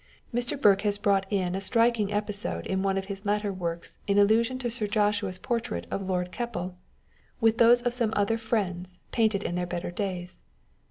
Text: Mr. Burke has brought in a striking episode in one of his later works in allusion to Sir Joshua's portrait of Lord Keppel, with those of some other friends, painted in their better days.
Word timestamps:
Mr. 0.33 0.59
Burke 0.59 0.81
has 0.81 0.97
brought 0.97 1.31
in 1.31 1.53
a 1.53 1.61
striking 1.61 2.11
episode 2.11 2.65
in 2.65 2.81
one 2.81 2.97
of 2.97 3.05
his 3.05 3.23
later 3.23 3.53
works 3.53 3.99
in 4.07 4.17
allusion 4.17 4.57
to 4.57 4.71
Sir 4.71 4.87
Joshua's 4.87 5.37
portrait 5.37 5.85
of 5.91 6.01
Lord 6.01 6.31
Keppel, 6.31 6.75
with 7.39 7.59
those 7.59 7.83
of 7.83 7.93
some 7.93 8.11
other 8.15 8.39
friends, 8.39 8.97
painted 9.11 9.43
in 9.43 9.53
their 9.53 9.67
better 9.67 9.91
days. 9.91 10.41